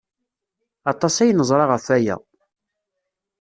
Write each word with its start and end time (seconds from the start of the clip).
Aṭas 0.91 1.15
ay 1.23 1.31
neẓra 1.33 1.65
ɣef 1.71 1.85
waya. 1.89 2.15